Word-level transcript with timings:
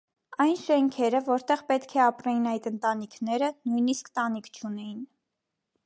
Այն 0.45 0.53
շենքերը, 0.61 1.19
որտեղ 1.27 1.61
պետք 1.67 1.93
է 1.99 2.01
ապրեին 2.07 2.49
այդ 2.55 2.71
ընտանիքները, 2.73 3.51
նույնիսկ 3.73 4.11
տանիք 4.19 4.53
չունեին։ 4.57 5.07